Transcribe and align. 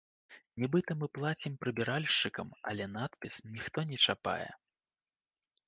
Нібыта 0.61 0.91
мы 1.01 1.09
плацім 1.17 1.59
прыбіральшчыкам, 1.65 2.47
але 2.71 2.89
надпіс 2.97 3.35
ніхто 3.53 3.79
не 3.93 3.97
чапае. 4.09 4.51